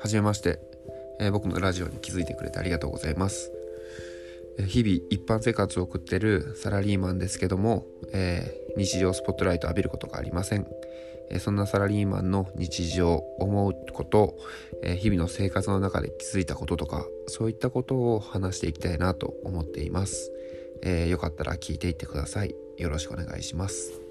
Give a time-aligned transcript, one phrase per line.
[0.00, 0.60] はじめまして、
[1.20, 3.52] えー、僕のラジオに気づいてくれてありがとうございます。
[4.58, 10.66] え、日々一般生活を送ってるサラリーマンですけども、えー、日常スポットライト浴びることがありません。
[11.30, 14.38] えそんなサラリーマンの日常、思うこと、
[14.82, 20.32] え日々の生活の中で気づいたこととか、そういったことを話していきたいなと思っています。
[20.82, 22.54] えよかったら聞いていってください。
[22.78, 24.07] よろしくお願いします。